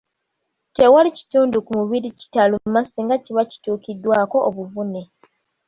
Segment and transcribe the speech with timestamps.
[0.75, 5.01] Tewali kitundu ku mubiri kitaluma singa kiba kituukiddwako obuvune.